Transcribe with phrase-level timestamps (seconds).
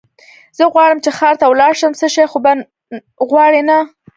[0.57, 2.51] زه غواړم چې ښار ته ولاړ شم، څه شی خو به
[3.29, 3.77] غواړې نه؟